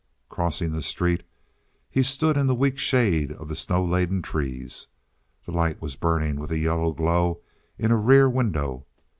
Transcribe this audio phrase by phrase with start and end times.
[0.29, 1.21] Crossing the street,
[1.87, 4.87] he stood in the weak shade of the snow laden trees.
[5.45, 7.41] The light was burning with a yellow glow
[7.77, 8.87] in a rear window.